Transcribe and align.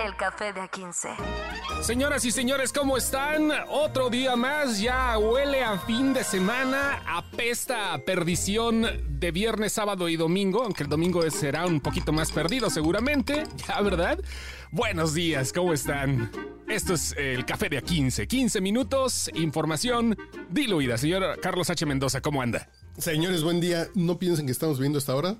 El 0.00 0.16
Café 0.16 0.52
de 0.52 0.60
A15. 0.60 1.82
Señoras 1.82 2.24
y 2.24 2.30
señores, 2.30 2.72
¿cómo 2.72 2.96
están? 2.96 3.50
Otro 3.68 4.08
día 4.08 4.36
más, 4.36 4.80
ya 4.80 5.18
huele 5.18 5.62
a 5.62 5.78
fin 5.78 6.14
de 6.14 6.24
semana, 6.24 7.02
apesta 7.06 7.92
a 7.92 7.98
perdición 7.98 8.86
de 9.20 9.30
viernes, 9.30 9.74
sábado 9.74 10.08
y 10.08 10.16
domingo, 10.16 10.62
aunque 10.62 10.84
el 10.84 10.88
domingo 10.88 11.28
será 11.30 11.66
un 11.66 11.80
poquito 11.80 12.12
más 12.12 12.32
perdido 12.32 12.70
seguramente, 12.70 13.44
ya, 13.68 13.80
¿verdad? 13.82 14.18
Buenos 14.70 15.12
días, 15.12 15.52
¿cómo 15.52 15.72
están? 15.74 16.30
Esto 16.68 16.94
es 16.94 17.14
el 17.18 17.44
café 17.44 17.68
de 17.68 17.82
A15, 17.82 18.26
15 18.26 18.60
minutos, 18.60 19.30
información 19.34 20.16
diluida. 20.48 20.96
Señor 20.96 21.38
Carlos 21.40 21.68
H. 21.68 21.84
Mendoza, 21.84 22.22
¿cómo 22.22 22.40
anda? 22.40 22.68
Señores, 22.96 23.42
buen 23.42 23.60
día. 23.60 23.88
No 23.94 24.18
piensen 24.18 24.46
que 24.46 24.52
estamos 24.52 24.80
viendo 24.80 24.98
esta 24.98 25.14
hora 25.14 25.36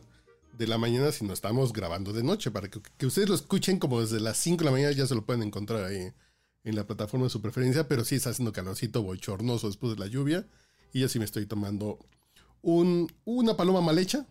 de 0.62 0.69
la 0.69 0.79
mañana, 0.79 1.12
sino 1.12 1.33
estamos 1.33 1.73
grabando 1.73 2.12
de 2.12 2.23
noche. 2.23 2.51
Para 2.51 2.69
que, 2.69 2.80
que 2.97 3.07
ustedes 3.07 3.29
lo 3.29 3.34
escuchen 3.34 3.79
como 3.79 4.01
desde 4.01 4.21
las 4.21 4.37
5 4.39 4.59
de 4.59 4.65
la 4.65 4.71
mañana, 4.71 4.93
ya 4.93 5.07
se 5.07 5.15
lo 5.15 5.25
pueden 5.25 5.43
encontrar 5.43 5.85
ahí 5.85 6.12
en 6.65 6.77
la 6.77 6.87
plataforma 6.87 7.27
de 7.27 7.30
su 7.30 7.41
preferencia. 7.43 7.87
Pero 7.88 8.05
sí 8.05 8.15
está 8.16 8.30
haciendo 8.30 8.52
calorcito 8.52 9.02
bochornoso 9.02 9.66
después 9.69 9.95
de 9.95 10.01
la 10.01 10.07
lluvia. 10.07 10.47
Y 10.93 11.01
yo 11.01 11.09
sí 11.09 11.19
me 11.19 11.25
estoy 11.25 11.47
tomando 11.47 11.98
un, 12.62 13.12
una 13.25 13.57
paloma 13.57 13.80
mal 13.80 13.98
hecha, 13.98 14.27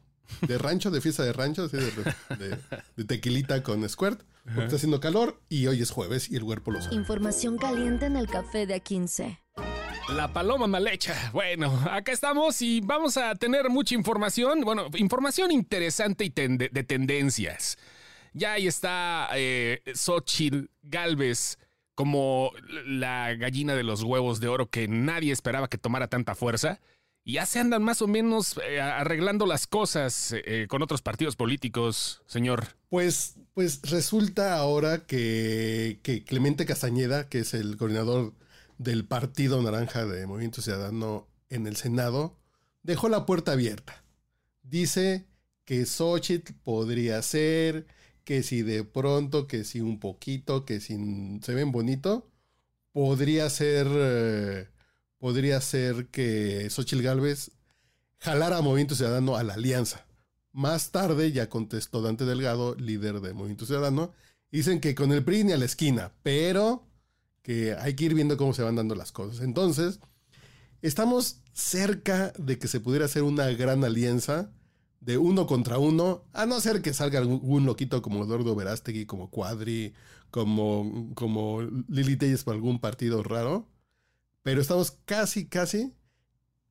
de 0.48 0.58
rancho, 0.58 0.92
de 0.92 1.02
fiesta 1.02 1.24
de 1.24 1.34
rancho, 1.34 1.64
así 1.66 1.78
de, 1.78 1.92
de- 2.38 2.58
de 2.96 3.04
tequilita 3.06 3.64
con 3.64 3.88
squirt. 3.90 4.22
Porque 4.44 4.64
está 4.64 4.76
haciendo 4.78 5.00
calor 5.00 5.40
y 5.50 5.68
hoy 5.68 5.82
es 5.84 5.92
jueves 5.92 6.32
y 6.32 6.36
el 6.36 6.44
cuerpo 6.44 6.72
lo 6.72 6.82
sabe. 6.82 6.96
Información 6.96 7.58
caliente 7.60 8.08
en 8.08 8.16
el 8.16 8.28
Café 8.28 8.66
de 8.66 8.82
A15. 8.82 9.38
La 10.16 10.28
paloma 10.28 10.68
mal 10.68 10.88
hecha. 10.88 11.32
Bueno, 11.32 11.72
acá 11.90 12.12
estamos 12.12 12.62
y 12.62 12.82
vamos 12.82 13.16
a 13.18 13.34
tener 13.36 13.70
mucha 13.70 13.96
información. 13.96 14.62
Bueno, 14.62 14.88
información 14.96 15.52
interesante 15.52 16.26
y 16.26 16.30
de 16.30 16.84
tendencias. 16.84 17.78
Ya 18.34 18.54
ahí 18.54 18.68
está 18.68 19.30
eh, 19.36 19.82
Xochitl 19.94 20.70
Galvez 20.84 21.58
como 21.96 22.52
la 22.86 23.34
gallina 23.36 23.74
de 23.76 23.84
los 23.84 24.04
huevos 24.04 24.40
de 24.40 24.48
oro 24.48 24.70
que 24.70 24.88
nadie 24.88 25.32
esperaba 25.32 25.70
que 25.70 25.78
tomara 25.78 26.08
tanta 26.08 26.36
fuerza. 26.36 26.82
Y 27.24 27.34
ya 27.34 27.46
se 27.46 27.60
andan 27.60 27.84
más 27.84 28.02
o 28.02 28.08
menos 28.08 28.60
eh, 28.68 28.82
arreglando 28.82 29.46
las 29.46 29.66
cosas 29.68 30.34
eh, 30.34 30.66
con 30.68 30.82
otros 30.82 31.02
partidos 31.02 31.36
políticos, 31.36 32.22
señor. 32.26 32.68
Pues, 32.90 33.36
pues 33.54 33.82
resulta 33.90 34.58
ahora 34.58 35.06
que, 35.06 36.00
que 36.04 36.24
Clemente 36.24 36.66
Castañeda, 36.66 37.30
que 37.30 37.40
es 37.40 37.54
el 37.54 37.78
coordinador 37.78 38.34
del 38.82 39.06
Partido 39.06 39.62
Naranja 39.62 40.06
de 40.06 40.26
Movimiento 40.26 40.62
Ciudadano 40.62 41.28
en 41.50 41.68
el 41.68 41.76
Senado, 41.76 42.36
dejó 42.82 43.10
la 43.10 43.28
puerta 43.28 43.52
abierta. 43.52 44.04
Dice 44.64 45.28
que 45.66 45.86
Xochitl 45.86 46.54
podría 46.64 47.22
ser, 47.22 47.86
que 48.24 48.42
si 48.42 48.64
de 48.64 48.84
pronto, 48.84 49.46
que 49.46 49.66
si 49.66 49.82
un 49.82 50.00
poquito, 50.00 50.66
que 50.66 50.80
si 50.80 50.98
se 51.44 51.54
ven 51.54 51.72
bonito, 51.72 52.32
podría 52.92 53.50
ser, 53.52 53.88
eh, 53.92 54.68
podría 55.20 55.62
ser 55.62 56.08
que 56.08 56.68
Xochitl 56.72 57.04
Galvez 57.04 57.52
jalara 58.18 58.58
a 58.58 58.62
Movimiento 58.62 58.96
Ciudadano 58.96 59.36
a 59.36 59.44
la 59.44 59.54
alianza. 59.54 60.08
Más 60.54 60.92
tarde 60.92 61.32
ya 61.32 61.50
contestó 61.50 62.02
Dante 62.02 62.26
Delgado, 62.26 62.76
líder 62.76 63.22
de 63.22 63.34
Movimiento 63.34 63.68
Ciudadano. 63.68 64.12
Dicen 64.52 64.80
que 64.82 64.96
con 64.96 65.12
el 65.12 65.24
PRI 65.24 65.44
ni 65.44 65.52
a 65.52 65.58
la 65.58 65.66
esquina, 65.66 66.12
pero 66.24 66.91
que 67.42 67.76
hay 67.76 67.96
que 67.96 68.06
ir 68.06 68.14
viendo 68.14 68.38
cómo 68.38 68.54
se 68.54 68.64
van 68.64 68.76
dando 68.76 68.96
las 68.96 69.12
cosas. 69.12 69.42
Entonces, 69.42 70.00
estamos 70.82 71.42
cerca 71.54 72.34
de 72.38 72.60
que 72.60 72.68
se 72.68 72.80
pudiera 72.80 73.06
hacer 73.06 73.24
una 73.24 73.48
gran 73.50 73.84
alianza 73.84 74.52
de 75.02 75.18
uno 75.18 75.48
contra 75.48 75.80
uno, 75.80 76.26
a 76.32 76.46
no 76.46 76.62
ser 76.62 76.82
que 76.82 76.94
salga 76.94 77.20
algún 77.20 77.66
loquito 77.66 78.02
como 78.02 78.24
Eduardo 78.24 78.56
Verástegui, 78.56 79.08
como 79.08 79.32
Cuadri, 79.32 79.94
como, 80.30 81.12
como 81.16 81.62
Lili 81.90 82.18
Telles 82.18 82.44
por 82.44 82.54
algún 82.54 82.80
partido 82.80 83.24
raro. 83.24 83.68
Pero 84.44 84.62
estamos 84.62 84.92
casi, 85.06 85.48
casi 85.48 85.94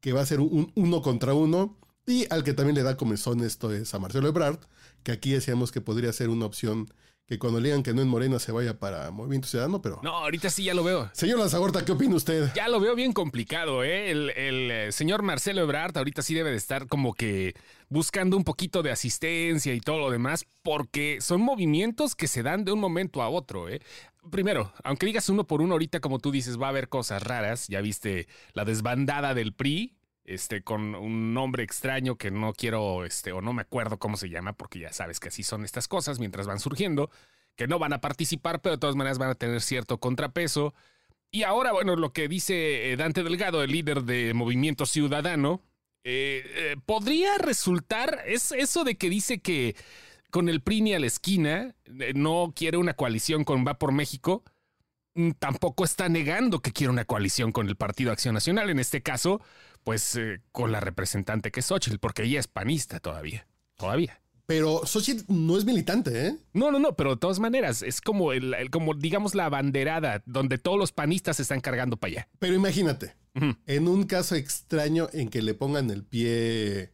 que 0.00 0.12
va 0.12 0.22
a 0.22 0.26
ser 0.26 0.40
un 0.40 0.72
uno 0.76 1.02
contra 1.02 1.34
uno. 1.34 1.76
Y 2.06 2.26
al 2.30 2.44
que 2.44 2.54
también 2.54 2.76
le 2.76 2.82
da 2.82 2.96
comezón 2.96 3.40
esto 3.42 3.72
es 3.72 3.94
a 3.94 3.98
Marcelo 3.98 4.28
Ebrard, 4.28 4.60
que 5.02 5.12
aquí 5.12 5.32
decíamos 5.32 5.70
que 5.70 5.80
podría 5.80 6.12
ser 6.12 6.28
una 6.28 6.46
opción 6.46 6.92
que 7.30 7.38
cuando 7.38 7.60
le 7.60 7.68
digan 7.68 7.84
que 7.84 7.94
no 7.94 8.02
en 8.02 8.08
Morena 8.08 8.40
se 8.40 8.50
vaya 8.50 8.80
para 8.80 9.12
Movimiento 9.12 9.46
Ciudadano, 9.46 9.80
pero... 9.80 10.00
No, 10.02 10.16
ahorita 10.16 10.50
sí 10.50 10.64
ya 10.64 10.74
lo 10.74 10.82
veo. 10.82 11.08
Señor 11.12 11.38
Lanzagorta, 11.38 11.84
¿qué 11.84 11.92
opina 11.92 12.16
usted? 12.16 12.50
Ya 12.56 12.66
lo 12.66 12.80
veo 12.80 12.96
bien 12.96 13.12
complicado, 13.12 13.84
¿eh? 13.84 14.10
El, 14.10 14.30
el, 14.30 14.70
eh, 14.72 14.90
señor 14.90 15.22
Marcelo 15.22 15.60
Ebrard 15.60 15.96
ahorita 15.96 16.22
sí 16.22 16.34
debe 16.34 16.50
de 16.50 16.56
estar 16.56 16.88
como 16.88 17.14
que 17.14 17.54
buscando 17.88 18.36
un 18.36 18.42
poquito 18.42 18.82
de 18.82 18.90
asistencia 18.90 19.72
y 19.72 19.80
todo 19.80 20.00
lo 20.00 20.10
demás, 20.10 20.44
porque 20.62 21.18
son 21.20 21.40
movimientos 21.40 22.16
que 22.16 22.26
se 22.26 22.42
dan 22.42 22.64
de 22.64 22.72
un 22.72 22.80
momento 22.80 23.22
a 23.22 23.28
otro, 23.28 23.68
¿eh? 23.68 23.80
Primero, 24.32 24.72
aunque 24.82 25.06
digas 25.06 25.28
uno 25.28 25.46
por 25.46 25.62
uno, 25.62 25.74
ahorita 25.74 26.00
como 26.00 26.18
tú 26.18 26.32
dices, 26.32 26.60
va 26.60 26.66
a 26.66 26.70
haber 26.70 26.88
cosas 26.88 27.22
raras. 27.22 27.68
Ya 27.68 27.80
viste 27.80 28.26
la 28.54 28.64
desbandada 28.64 29.34
del 29.34 29.54
PRI, 29.54 29.94
este, 30.24 30.62
con 30.62 30.94
un 30.94 31.34
nombre 31.34 31.62
extraño 31.62 32.16
que 32.16 32.30
no 32.30 32.52
quiero, 32.52 33.04
este, 33.04 33.32
o 33.32 33.40
no 33.40 33.52
me 33.52 33.62
acuerdo 33.62 33.98
cómo 33.98 34.16
se 34.16 34.28
llama, 34.28 34.52
porque 34.52 34.78
ya 34.78 34.92
sabes 34.92 35.20
que 35.20 35.28
así 35.28 35.42
son 35.42 35.64
estas 35.64 35.88
cosas 35.88 36.18
mientras 36.18 36.46
van 36.46 36.60
surgiendo, 36.60 37.10
que 37.56 37.66
no 37.66 37.78
van 37.78 37.92
a 37.92 38.00
participar, 38.00 38.60
pero 38.60 38.76
de 38.76 38.80
todas 38.80 38.96
maneras 38.96 39.18
van 39.18 39.30
a 39.30 39.34
tener 39.34 39.60
cierto 39.60 39.98
contrapeso. 39.98 40.74
Y 41.30 41.42
ahora, 41.44 41.72
bueno, 41.72 41.96
lo 41.96 42.12
que 42.12 42.28
dice 42.28 42.92
eh, 42.92 42.96
Dante 42.96 43.22
Delgado, 43.22 43.62
el 43.62 43.70
líder 43.70 44.02
de 44.02 44.34
Movimiento 44.34 44.86
Ciudadano, 44.86 45.62
eh, 46.02 46.42
eh, 46.46 46.76
podría 46.86 47.36
resultar, 47.38 48.22
es 48.26 48.52
eso 48.52 48.84
de 48.84 48.96
que 48.96 49.10
dice 49.10 49.40
que 49.40 49.76
con 50.30 50.48
el 50.48 50.62
PRI 50.62 50.80
ni 50.82 50.94
a 50.94 51.00
la 51.00 51.06
esquina, 51.06 51.74
no 52.14 52.52
quiere 52.54 52.78
una 52.78 52.94
coalición 52.94 53.44
con 53.44 53.66
Va 53.66 53.78
por 53.78 53.92
México, 53.92 54.44
mm, 55.14 55.32
tampoco 55.32 55.84
está 55.84 56.08
negando 56.08 56.60
que 56.60 56.72
quiere 56.72 56.92
una 56.92 57.04
coalición 57.04 57.52
con 57.52 57.68
el 57.68 57.76
Partido 57.76 58.12
Acción 58.12 58.34
Nacional, 58.34 58.70
en 58.70 58.78
este 58.78 59.02
caso, 59.02 59.40
pues 59.84 60.16
eh, 60.16 60.40
con 60.52 60.72
la 60.72 60.80
representante 60.80 61.50
que 61.50 61.60
es 61.60 61.66
Xochitl, 61.66 61.98
porque 61.98 62.24
ella 62.24 62.40
es 62.40 62.46
panista 62.48 63.00
todavía, 63.00 63.46
todavía. 63.76 64.20
Pero 64.46 64.84
Xochitl 64.84 65.24
no 65.32 65.56
es 65.56 65.64
militante, 65.64 66.26
¿eh? 66.26 66.36
No, 66.52 66.72
no, 66.72 66.80
no, 66.80 66.96
pero 66.96 67.10
de 67.10 67.16
todas 67.20 67.38
maneras, 67.38 67.82
es 67.82 68.00
como, 68.00 68.32
el, 68.32 68.52
el- 68.54 68.70
como 68.70 68.94
digamos, 68.94 69.34
la 69.36 69.48
banderada 69.48 70.22
donde 70.26 70.58
todos 70.58 70.76
los 70.78 70.90
panistas 70.90 71.36
se 71.36 71.42
están 71.42 71.60
cargando 71.60 71.96
para 71.96 72.10
allá. 72.12 72.28
Pero 72.40 72.54
imagínate, 72.54 73.14
en 73.66 73.86
un 73.88 74.04
caso 74.04 74.34
extraño 74.34 75.08
en 75.12 75.28
que 75.28 75.40
le 75.40 75.54
pongan 75.54 75.90
el 75.90 76.04
pie 76.04 76.92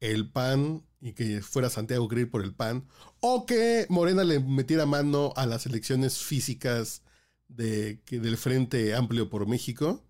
el 0.00 0.30
PAN 0.30 0.82
y 1.00 1.12
que 1.12 1.40
fuera 1.40 1.70
Santiago 1.70 2.06
Grill 2.06 2.28
por 2.28 2.42
el 2.44 2.52
PAN, 2.54 2.84
o 3.20 3.46
que 3.46 3.86
Morena 3.88 4.22
le 4.22 4.38
metiera 4.40 4.84
mano 4.84 5.32
a 5.36 5.46
las 5.46 5.64
elecciones 5.66 6.18
físicas 6.18 7.02
de, 7.48 8.00
que- 8.04 8.18
del 8.20 8.36
Frente 8.36 8.94
Amplio 8.94 9.30
por 9.30 9.46
México, 9.48 10.04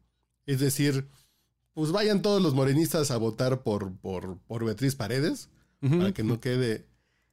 es 0.47 0.59
decir, 0.59 1.07
pues 1.75 1.93
vayan 1.93 2.23
todos 2.23 2.43
los 2.43 2.55
morenistas 2.55 3.11
a 3.11 3.17
votar 3.17 3.63
por, 3.63 3.97
por, 3.99 4.39
por 4.39 4.65
Beatriz 4.65 4.95
Paredes, 4.95 5.49
para 5.81 6.13
que 6.13 6.23
no 6.23 6.41
quede... 6.41 6.87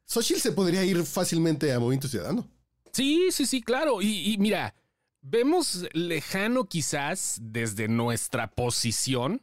Xochitl 0.06 0.40
se 0.40 0.52
podría 0.54 0.86
ir 0.86 1.04
fácilmente 1.04 1.74
a 1.74 1.80
Movimiento 1.80 2.08
Ciudadano. 2.08 2.48
Sí, 2.94 3.28
sí, 3.32 3.46
sí, 3.46 3.62
claro. 3.62 4.02
Y, 4.02 4.34
y 4.34 4.38
mira, 4.38 4.74
vemos 5.22 5.86
lejano 5.92 6.66
quizás 6.66 7.40
desde 7.42 7.90
nuestra 7.90 8.50
posición 8.50 9.42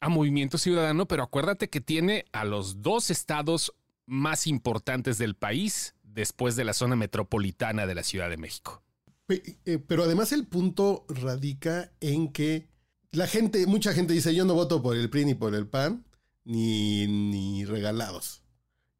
a 0.00 0.08
Movimiento 0.08 0.56
Ciudadano, 0.56 1.06
pero 1.06 1.22
acuérdate 1.22 1.68
que 1.68 1.82
tiene 1.82 2.24
a 2.32 2.44
los 2.44 2.80
dos 2.80 3.10
estados 3.10 3.74
más 4.06 4.46
importantes 4.46 5.18
del 5.18 5.34
país 5.34 5.94
después 6.02 6.56
de 6.56 6.64
la 6.64 6.72
zona 6.72 6.96
metropolitana 6.96 7.86
de 7.86 7.94
la 7.94 8.02
Ciudad 8.02 8.30
de 8.30 8.38
México. 8.38 8.82
Eh, 9.28 9.78
Pero 9.86 10.04
además 10.04 10.32
el 10.32 10.46
punto 10.46 11.04
radica 11.08 11.92
en 12.00 12.32
que 12.32 12.68
la 13.12 13.26
gente, 13.26 13.66
mucha 13.66 13.92
gente 13.92 14.12
dice, 14.12 14.34
yo 14.34 14.44
no 14.44 14.54
voto 14.54 14.82
por 14.82 14.96
el 14.96 15.10
PRI 15.10 15.24
ni 15.24 15.34
por 15.34 15.54
el 15.54 15.66
PAN, 15.66 16.04
ni, 16.44 17.06
ni 17.06 17.64
regalados. 17.64 18.42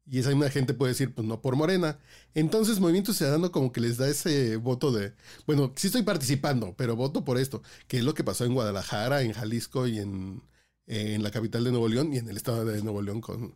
Y 0.05 0.19
esa 0.19 0.29
misma 0.29 0.49
gente 0.49 0.73
puede 0.73 0.91
decir, 0.91 1.13
pues 1.13 1.25
no 1.25 1.41
por 1.41 1.55
Morena. 1.55 1.99
Entonces 2.33 2.79
Movimiento 2.79 3.13
Ciudadano 3.13 3.51
como 3.51 3.71
que 3.71 3.81
les 3.81 3.97
da 3.97 4.09
ese 4.09 4.57
voto 4.57 4.91
de, 4.91 5.13
bueno, 5.45 5.71
sí 5.75 5.87
estoy 5.87 6.03
participando, 6.03 6.75
pero 6.75 6.95
voto 6.95 7.23
por 7.23 7.37
esto, 7.37 7.61
que 7.87 7.99
es 7.99 8.03
lo 8.03 8.13
que 8.13 8.23
pasó 8.23 8.45
en 8.45 8.53
Guadalajara, 8.53 9.21
en 9.21 9.33
Jalisco 9.33 9.87
y 9.87 9.99
en, 9.99 10.43
en 10.87 11.23
la 11.23 11.31
capital 11.31 11.63
de 11.63 11.71
Nuevo 11.71 11.87
León 11.87 12.13
y 12.13 12.17
en 12.17 12.27
el 12.27 12.35
estado 12.35 12.65
de 12.65 12.81
Nuevo 12.81 13.01
León 13.01 13.21
con, 13.21 13.55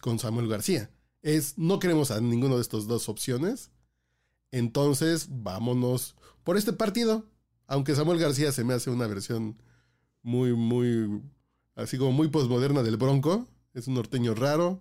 con 0.00 0.18
Samuel 0.18 0.48
García. 0.48 0.90
Es, 1.22 1.56
no 1.56 1.78
queremos 1.78 2.10
a 2.10 2.20
ninguno 2.20 2.56
de 2.56 2.62
estas 2.62 2.86
dos 2.86 3.08
opciones. 3.08 3.70
Entonces, 4.50 5.28
vámonos 5.30 6.16
por 6.42 6.58
este 6.58 6.74
partido. 6.74 7.24
Aunque 7.66 7.94
Samuel 7.94 8.18
García 8.18 8.52
se 8.52 8.62
me 8.62 8.74
hace 8.74 8.90
una 8.90 9.06
versión 9.06 9.56
muy, 10.24 10.54
muy, 10.54 11.22
así 11.76 11.96
como 11.98 12.10
muy 12.10 12.28
posmoderna 12.28 12.82
del 12.82 12.96
Bronco. 12.96 13.46
Es 13.74 13.86
un 13.86 13.94
norteño 13.94 14.34
raro. 14.34 14.80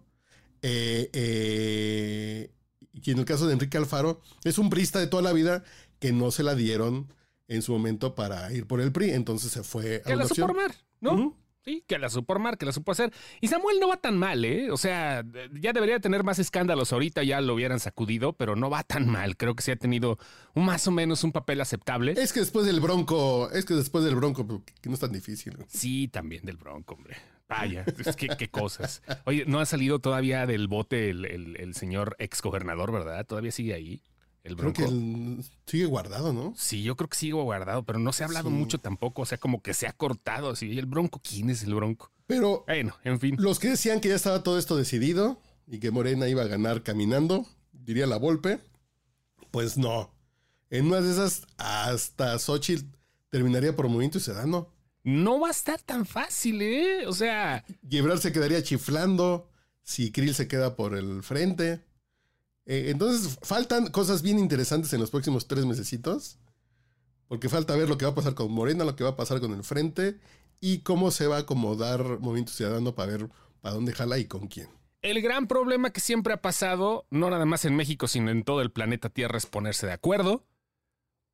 Eh, 0.64 1.10
eh, 1.14 2.52
y 2.94 3.12
en 3.12 3.20
el 3.20 3.26
caso 3.26 3.46
de 3.46 3.54
Enrique 3.54 3.78
Alfaro, 3.78 4.22
es 4.44 4.58
un 4.58 4.70
priista 4.70 5.00
de 5.00 5.08
toda 5.08 5.22
la 5.22 5.34
vida 5.34 5.64
que 6.00 6.12
no 6.12 6.32
se 6.32 6.44
la 6.44 6.56
dieron 6.56 7.14
en 7.48 7.62
su 7.62 7.74
momento 7.74 8.16
para 8.16 8.52
ir 8.54 8.66
por 8.66 8.82
el 8.82 8.92
PRI. 8.92 9.12
Entonces 9.12 9.52
se 9.52 9.64
fue 9.64 9.98
a 9.98 10.08
Que 10.08 10.14
una 10.14 10.24
la 10.24 10.30
supo 10.30 10.46
armar, 10.46 10.74
¿no? 11.02 11.38
Sí, 11.66 11.84
que 11.88 11.98
la 11.98 12.10
supo 12.10 12.34
armar, 12.34 12.58
que 12.58 12.66
la 12.66 12.72
supo 12.74 12.92
hacer. 12.92 13.14
Y 13.40 13.48
Samuel 13.48 13.80
no 13.80 13.88
va 13.88 13.98
tan 13.98 14.18
mal, 14.18 14.44
¿eh? 14.44 14.70
O 14.72 14.78
sea, 14.78 15.24
ya 15.54 15.72
debería 15.72 16.00
tener 16.00 16.24
más 16.24 16.38
escándalos 16.40 16.92
ahorita, 16.92 17.24
ya 17.24 17.40
lo 17.40 17.54
hubieran 17.54 17.80
sacudido, 17.80 18.34
pero 18.34 18.56
no 18.58 18.70
va 18.70 18.84
tan 18.84 19.08
mal. 19.10 19.38
Creo 19.38 19.56
que 19.56 19.64
sí 19.64 19.72
ha 19.72 19.76
tenido 19.78 20.18
un, 20.56 20.66
más 20.66 20.86
o 20.88 20.92
menos 20.92 21.24
un 21.24 21.32
papel 21.32 21.62
aceptable. 21.62 22.14
Es 22.18 22.34
que 22.34 22.42
después 22.42 22.66
del 22.66 22.82
Bronco, 22.82 23.50
es 23.52 23.64
que 23.66 23.76
después 23.76 24.04
del 24.04 24.16
Bronco, 24.16 24.46
pues, 24.46 24.62
que 24.82 24.90
no 24.90 24.96
es 24.96 25.00
tan 25.02 25.14
difícil. 25.14 25.56
güey. 25.56 25.68
Sí, 25.70 26.10
también 26.10 26.46
del 26.46 26.58
Bronco, 26.58 26.96
hombre. 26.96 27.16
Vaya, 27.48 27.86
es 28.06 28.16
que 28.16 28.28
qué 28.30 28.50
cosas. 28.50 29.02
Oye, 29.26 29.46
no 29.46 29.60
ha 29.60 29.66
salido 29.66 30.00
todavía 30.00 30.46
del 30.48 30.68
bote 30.68 31.10
el, 31.12 31.26
el- 31.26 31.56
el 31.58 31.76
señor 31.76 32.16
exgobernador, 32.20 32.92
¿verdad? 32.92 33.26
Todavía 33.26 33.52
sigue 33.52 33.74
ahí, 33.74 34.02
el 34.44 34.56
Creo 34.58 34.74
que 34.74 34.84
el- 34.84 35.44
sigue 35.66 35.86
guardado, 35.86 36.34
¿no? 36.34 36.54
Sí, 36.58 36.84
yo 36.84 36.96
creo 36.96 37.10
que 37.10 37.18
sigue 37.18 37.34
guardado, 37.34 37.84
pero 37.84 38.00
no 38.00 38.12
se 38.14 38.24
ha 38.24 38.28
hablado 38.28 38.50
Sí. 38.50 38.56
mucho 38.56 38.78
tampoco. 38.78 39.22
O 39.22 39.26
sea, 39.26 39.38
como 39.38 39.62
que 39.62 39.74
se 39.74 39.88
ha 39.88 39.94
cortado 39.94 40.50
así. 40.50 40.68
¿Y 40.68 40.80
el 40.80 40.86
Bronco? 40.86 41.22
¿Quién 41.28 41.50
es 41.50 41.64
el 41.64 41.74
Bronco? 41.76 42.12
Pero 42.28 42.64
Bueno, 42.68 42.96
en 43.04 43.20
fin. 43.20 43.36
los 43.40 43.60
que 43.60 43.70
decían 43.70 44.00
que 44.02 44.10
ya 44.10 44.16
estaba 44.16 44.44
todo 44.44 44.58
esto 44.60 44.76
decidido 44.78 45.40
y 45.68 45.80
que 45.80 45.92
Morena 45.92 46.28
iba 46.28 46.42
a 46.42 46.48
ganar 46.48 46.84
caminando, 46.84 47.46
diría 47.72 48.06
la 48.08 48.18
Volpe, 48.18 48.60
pues 49.52 49.78
no. 49.78 50.12
En 50.70 50.88
una 50.88 51.02
de 51.02 51.12
esas, 51.12 51.46
hasta 51.58 52.38
Xochitl 52.40 52.86
terminaría 53.30 53.76
por 53.76 53.88
Movimiento 53.88 54.20
Ciudadano. 54.20 54.70
No 55.04 55.40
va 55.42 55.50
a 55.50 55.52
estar 55.52 55.82
tan 55.82 56.06
fácil, 56.06 56.62
¿eh? 56.62 57.06
O 57.08 57.14
sea, 57.14 57.64
Y 57.90 57.98
Ebrard 57.98 58.20
se 58.20 58.32
quedaría 58.32 58.64
chiflando 58.64 59.50
si 59.84 60.12
Krill 60.12 60.34
se 60.34 60.48
queda 60.48 60.76
por 60.76 60.96
el 60.96 61.22
frente. 61.24 61.82
Eh, 62.66 62.88
entonces, 62.90 63.38
faltan 63.42 63.88
cosas 63.88 64.22
bien 64.22 64.40
interesantes 64.40 64.94
en 64.94 65.00
los 65.00 65.12
próximos 65.12 65.48
tres 65.48 65.66
mesecitos. 65.66 66.38
Porque 67.28 67.50
falta 67.50 67.76
ver 67.76 67.90
lo 67.90 67.98
que 67.98 68.06
va 68.06 68.12
a 68.12 68.16
pasar 68.16 68.36
con 68.36 68.52
Morena, 68.52 68.84
lo 68.84 68.96
que 68.96 69.04
va 69.04 69.12
a 69.12 69.16
pasar 69.16 69.40
con 69.40 69.54
el 69.54 69.64
frente 69.64 70.20
y 70.60 70.80
cómo 70.80 71.10
se 71.12 71.28
va 71.28 71.38
a 71.38 71.40
acomodar 71.40 72.20
Movimiento 72.20 72.52
Ciudadano 72.52 72.96
para 72.96 73.12
ver 73.12 73.30
para 73.62 73.76
dónde 73.76 73.94
jala 73.94 74.18
y 74.18 74.26
con 74.26 74.48
quién. 74.48 74.70
el 75.02 75.22
gran 75.22 75.48
problema 75.48 75.92
que 75.92 76.00
siempre 76.00 76.34
ha 76.34 76.42
pasado, 76.42 77.06
no 77.10 77.30
nada 77.30 77.46
más 77.46 77.66
en 77.66 77.76
México, 77.76 78.08
sino 78.08 78.30
en 78.32 78.44
todo 78.44 78.62
el 78.62 78.72
planeta 78.72 79.10
Tierra, 79.10 79.38
es 79.38 79.46
ponerse 79.46 79.88
de 79.88 79.94
acuerdo. 79.94 80.46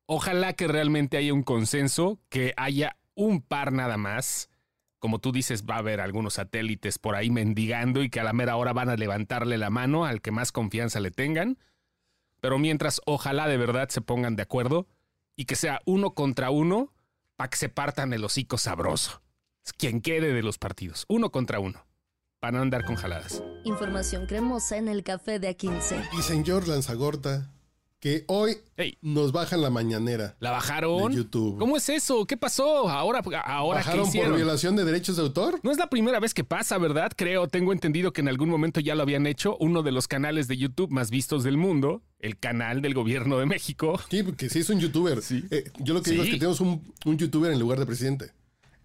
Ojalá 0.06 0.54
que 0.54 0.66
realmente 0.66 1.16
haya 1.16 1.32
un 1.32 1.44
consenso, 1.44 2.18
que 2.28 2.52
haya 2.56 2.96
un 3.14 3.42
par 3.42 3.72
nada 3.72 3.96
más. 3.96 4.49
Como 5.00 5.18
tú 5.18 5.32
dices, 5.32 5.64
va 5.68 5.76
a 5.76 5.78
haber 5.78 6.00
algunos 6.00 6.34
satélites 6.34 6.98
por 6.98 7.16
ahí 7.16 7.30
mendigando 7.30 8.02
y 8.02 8.10
que 8.10 8.20
a 8.20 8.24
la 8.24 8.32
mera 8.32 8.56
hora 8.56 8.72
van 8.72 8.90
a 8.90 8.96
levantarle 8.96 9.58
la 9.58 9.70
mano 9.70 10.04
al 10.04 10.20
que 10.20 10.30
más 10.30 10.52
confianza 10.52 11.00
le 11.00 11.10
tengan. 11.10 11.58
Pero 12.40 12.58
mientras, 12.58 13.00
ojalá 13.06 13.48
de 13.48 13.56
verdad 13.56 13.88
se 13.88 14.02
pongan 14.02 14.36
de 14.36 14.42
acuerdo 14.42 14.86
y 15.36 15.46
que 15.46 15.56
sea 15.56 15.80
uno 15.86 16.14
contra 16.14 16.50
uno 16.50 16.92
para 17.36 17.48
que 17.48 17.56
se 17.56 17.70
partan 17.70 18.12
el 18.12 18.24
hocico 18.24 18.58
sabroso. 18.58 19.22
Es 19.64 19.72
quien 19.72 20.02
quede 20.02 20.32
de 20.34 20.42
los 20.42 20.58
partidos, 20.58 21.06
uno 21.08 21.32
contra 21.32 21.60
uno, 21.60 21.86
para 22.38 22.52
no 22.52 22.62
andar 22.62 22.84
con 22.84 22.96
jaladas. 22.96 23.42
Información 23.64 24.26
cremosa 24.26 24.76
en 24.76 24.88
el 24.88 25.02
café 25.02 25.38
de 25.38 25.56
A15. 25.56 26.08
Y 26.18 26.22
señor 26.22 26.68
Lanzagorta, 26.68 27.50
que 28.00 28.24
hoy 28.28 28.56
Ey, 28.78 28.96
nos 29.02 29.30
bajan 29.30 29.60
la 29.60 29.68
mañanera. 29.68 30.34
¿la 30.40 30.50
bajaron? 30.52 31.12
De 31.12 31.18
YouTube. 31.18 31.58
¿Cómo 31.58 31.76
es 31.76 31.86
eso? 31.90 32.24
¿Qué 32.24 32.36
pasó? 32.38 32.88
Ahora, 32.88 33.20
ahora 33.44 33.80
¿qué 33.80 33.84
¿Bajaron 33.88 34.00
por 34.00 34.08
hicieron? 34.08 34.36
violación 34.36 34.74
de 34.76 34.84
derechos 34.86 35.16
de 35.16 35.22
autor? 35.22 35.60
No 35.62 35.70
es 35.70 35.76
la 35.76 35.90
primera 35.90 36.18
vez 36.18 36.32
que 36.32 36.42
pasa, 36.42 36.78
¿verdad? 36.78 37.12
Creo, 37.14 37.46
tengo 37.46 37.72
entendido 37.74 38.12
que 38.14 38.22
en 38.22 38.28
algún 38.28 38.48
momento 38.48 38.80
ya 38.80 38.94
lo 38.94 39.02
habían 39.02 39.26
hecho. 39.26 39.56
Uno 39.60 39.82
de 39.82 39.92
los 39.92 40.08
canales 40.08 40.48
de 40.48 40.56
YouTube 40.56 40.90
más 40.90 41.10
vistos 41.10 41.44
del 41.44 41.58
mundo, 41.58 42.02
el 42.18 42.38
canal 42.38 42.80
del 42.80 42.94
gobierno 42.94 43.38
de 43.38 43.44
México. 43.44 44.00
Sí, 44.10 44.22
porque 44.22 44.48
sí 44.48 44.60
es 44.60 44.70
un 44.70 44.80
youtuber. 44.80 45.20
Sí. 45.20 45.44
Eh, 45.50 45.70
yo 45.80 45.92
lo 45.92 46.02
que 46.02 46.12
digo 46.12 46.22
es 46.22 46.30
que 46.30 46.36
tenemos 46.38 46.60
un, 46.60 46.82
un 47.04 47.18
youtuber 47.18 47.52
en 47.52 47.58
lugar 47.58 47.78
de 47.78 47.84
presidente. 47.86 48.32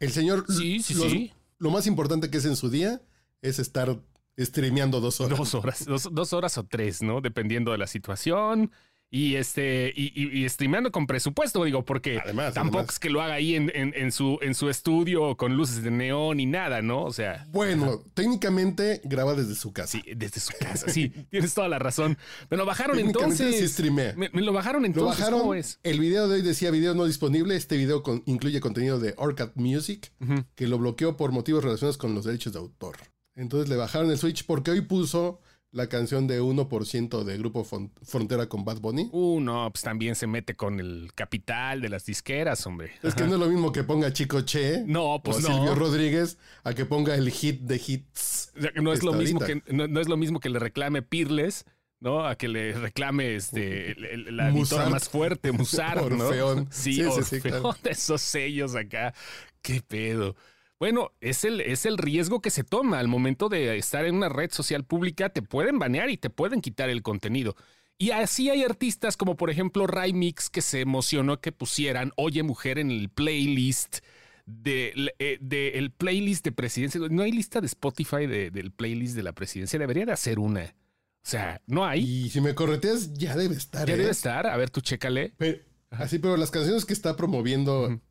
El 0.01 0.11
señor. 0.11 0.45
Sí, 0.49 0.81
sí, 0.83 0.93
los- 0.93 1.09
sí. 1.09 1.31
Lo 1.57 1.71
más 1.71 1.87
importante 1.87 2.29
que 2.29 2.37
es 2.39 2.45
en 2.45 2.57
su 2.57 2.69
día 2.69 3.01
es 3.41 3.59
estar 3.59 3.97
streameando 4.37 4.99
dos 4.99 5.21
horas. 5.21 5.37
Dos 5.37 5.55
horas, 5.55 5.85
dos, 5.85 6.09
dos 6.11 6.33
horas 6.33 6.57
o 6.57 6.65
tres, 6.65 7.01
¿no? 7.01 7.21
Dependiendo 7.21 7.71
de 7.71 7.77
la 7.77 7.87
situación. 7.87 8.71
Y 9.17 9.35
este, 9.37 9.93
y, 9.95 10.11
y, 10.13 10.43
y 10.43 10.49
streameando 10.49 10.91
con 10.91 11.07
presupuesto, 11.07 11.63
digo, 11.63 11.85
porque 11.85 12.19
Además, 12.21 12.53
tampoco 12.53 12.79
además. 12.79 12.95
es 12.95 12.99
que 12.99 13.09
lo 13.09 13.21
haga 13.21 13.35
ahí 13.35 13.55
en, 13.55 13.71
en- 13.73 13.93
en 13.95 14.11
su, 14.11 14.37
en 14.41 14.53
su 14.55 14.69
estudio 14.69 15.37
con 15.37 15.55
luces 15.55 15.83
de 15.83 15.89
neón 15.91 16.41
y 16.41 16.45
nada, 16.45 16.81
¿no? 16.81 17.03
O 17.03 17.13
sea, 17.13 17.47
Bueno, 17.51 18.03
técnicamente 18.13 18.99
graba 19.05 19.33
desde 19.33 19.55
su 19.55 19.71
casa. 19.71 19.97
sí, 19.97 20.03
desde 20.17 20.41
su 20.41 20.51
casa, 20.59 20.89
sí, 20.89 21.09
tienes 21.29 21.53
toda 21.53 21.69
la 21.69 21.79
razón. 21.79 22.17
Me 22.49 22.57
lo 22.57 22.65
bajaron 22.65 22.99
entonces. 22.99 23.57
sí 23.57 23.67
streamea. 23.69 24.13
Me, 24.17 24.29
me 24.33 24.41
lo 24.41 24.51
bajaron 24.51 24.81
Lo 24.81 24.87
entonces, 24.87 25.19
bajaron. 25.19 25.39
¿cómo 25.39 25.53
es? 25.53 25.79
El 25.83 25.99
video 26.01 26.27
de 26.27 26.35
hoy 26.35 26.41
decía 26.41 26.69
video 26.71 26.93
no 26.93 27.05
disponible. 27.05 27.55
Este 27.55 27.77
video 27.77 28.03
con- 28.03 28.21
incluye 28.25 28.59
contenido 28.59 28.99
de 28.99 29.13
Orcat 29.17 29.55
Music, 29.55 30.11
que 30.55 30.67
lo 30.67 30.77
bloqueó 30.77 31.15
por 31.15 31.31
motivos 31.31 31.63
relacionados 31.63 31.97
con 31.97 32.13
los 32.15 32.25
derechos 32.25 32.51
de 32.51 32.59
autor. 32.59 32.97
Entonces 33.35 33.69
le 33.69 33.77
bajaron 33.77 34.11
el 34.11 34.17
Switch 34.17 34.45
porque 34.45 34.71
hoy 34.71 34.81
puso 34.81 35.39
la 35.75 35.87
canción 35.89 36.25
de 36.25 36.41
1% 36.41 37.23
de 37.25 37.37
Grupo 37.37 37.65
Frontera 38.03 38.47
con 38.47 38.63
Bad 38.63 38.79
Bunny. 38.79 39.09
Uh, 39.11 39.41
no, 39.41 39.69
pues 39.71 39.83
también 39.83 40.15
se 40.15 40.25
mete 40.25 40.55
con 40.55 40.79
el 40.79 41.11
capital 41.13 41.81
de 41.81 41.89
las 41.89 42.05
disqueras, 42.05 42.65
hombre. 42.65 42.93
Es 43.03 43.13
que 43.13 43.25
no 43.25 43.33
es 43.33 43.39
lo 43.39 43.47
mismo 43.47 43.71
que 43.73 43.83
ponga 43.83 44.13
Chico 44.13 44.39
Che 44.41 44.83
No, 44.87 45.21
pues 45.23 45.37
o 45.37 45.41
no. 45.41 45.47
Silvio 45.47 45.75
Rodríguez 45.75 46.37
a 46.63 46.73
que 46.73 46.85
ponga 46.85 47.13
el 47.15 47.29
hit 47.29 47.59
de 47.61 47.75
hits. 47.85 48.53
No 48.81 48.93
es 48.93 49.03
lo 49.03 49.11
mismo 49.13 49.41
ahorita. 49.41 49.65
que 49.65 49.73
no, 49.73 49.87
no 49.87 49.99
es 49.99 50.07
lo 50.07 50.15
mismo 50.15 50.39
que 50.39 50.49
le 50.49 50.59
reclame 50.59 51.01
Pirles, 51.01 51.65
¿no? 51.99 52.25
A 52.25 52.35
que 52.37 52.47
le 52.47 52.71
reclame 52.71 53.35
este 53.35 53.91
el- 54.13 54.37
la 54.37 54.49
editora 54.49 54.87
más 54.89 55.09
fuerte, 55.09 55.51
Musart, 55.51 56.09
¿no? 56.09 56.27
Orfeón. 56.27 56.67
Sí, 56.71 56.93
Sí, 56.93 57.03
sí, 57.03 57.23
sí, 57.23 57.35
Orfeón, 57.35 57.41
claro. 57.61 57.75
de 57.83 57.89
esos 57.91 58.21
sellos 58.21 58.75
acá. 58.75 59.13
Qué 59.61 59.81
pedo. 59.85 60.35
Bueno, 60.79 61.11
es 61.21 61.45
el, 61.45 61.61
es 61.61 61.85
el 61.85 61.97
riesgo 61.97 62.41
que 62.41 62.49
se 62.49 62.63
toma 62.63 62.99
al 62.99 63.07
momento 63.07 63.47
de 63.49 63.77
estar 63.77 64.05
en 64.05 64.15
una 64.15 64.29
red 64.29 64.51
social 64.51 64.83
pública. 64.83 65.29
Te 65.29 65.41
pueden 65.41 65.79
banear 65.79 66.09
y 66.09 66.17
te 66.17 66.29
pueden 66.29 66.61
quitar 66.61 66.89
el 66.89 67.01
contenido. 67.01 67.55
Y 67.97 68.11
así 68.11 68.49
hay 68.49 68.63
artistas 68.63 69.15
como 69.15 69.37
por 69.37 69.49
ejemplo 69.49 69.87
Ray 69.87 70.11
Mix 70.11 70.49
que 70.49 70.61
se 70.61 70.81
emocionó 70.81 71.39
que 71.39 71.53
pusieran 71.53 72.11
Oye 72.17 72.43
Mujer 72.43 72.77
en 72.77 72.91
el 72.91 73.07
playlist 73.09 73.99
de, 74.45 75.13
eh, 75.17 75.37
de 75.39 75.91
playlist 75.97 76.43
de 76.43 76.51
presidencia. 76.51 76.99
No 77.09 77.23
hay 77.23 77.31
lista 77.31 77.61
de 77.61 77.67
Spotify 77.67 78.25
de- 78.27 78.51
del 78.51 78.71
playlist 78.71 79.15
de 79.15 79.23
la 79.23 79.31
presidencia. 79.31 79.79
Debería 79.79 80.05
de 80.05 80.11
hacer 80.11 80.39
una. 80.39 80.63
O 80.65 81.27
sea, 81.27 81.61
no 81.67 81.85
hay. 81.85 82.01
Y 82.01 82.29
si 82.29 82.41
me 82.41 82.53
correteas, 82.53 83.13
ya 83.13 83.35
debe 83.37 83.55
estar. 83.55 83.87
Ya 83.87 83.93
¿eh? 83.93 83.97
debe 83.97 84.11
estar. 84.11 84.45
A 84.45 84.57
ver, 84.57 84.69
tú 84.69 84.81
chécale. 84.81 85.33
Pero- 85.37 85.59
así, 85.89 86.19
pero 86.19 86.35
las 86.35 86.51
canciones 86.51 86.83
que 86.83 86.93
está 86.93 87.15
promoviendo 87.15 88.01